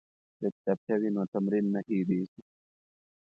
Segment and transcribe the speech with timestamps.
[0.39, 2.41] که کتابچه وي نو تمرین نه هیریږي.